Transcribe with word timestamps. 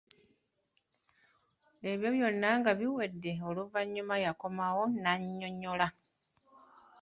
Ebyo 1.91 2.07
byonna 2.15 2.49
nga 2.59 2.71
biwedde, 2.79 3.31
oluvannyuma 3.49 4.15
yakomawo 4.25 4.83
n'annyonnyola. 5.01 5.87